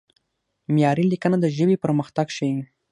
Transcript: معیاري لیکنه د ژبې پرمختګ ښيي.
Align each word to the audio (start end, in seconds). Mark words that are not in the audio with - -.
معیاري 0.73 1.05
لیکنه 1.11 1.37
د 1.39 1.45
ژبې 1.57 1.81
پرمختګ 1.83 2.27
ښيي. 2.35 2.61